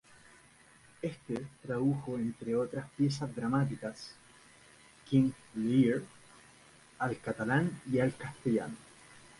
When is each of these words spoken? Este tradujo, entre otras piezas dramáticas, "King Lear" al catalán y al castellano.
Este 1.03 1.45
tradujo, 1.61 2.15
entre 2.15 2.55
otras 2.55 2.89
piezas 2.97 3.35
dramáticas, 3.35 4.15
"King 5.07 5.29
Lear" 5.53 6.01
al 6.97 7.19
catalán 7.19 7.79
y 7.87 7.99
al 7.99 8.15
castellano. 8.15 8.73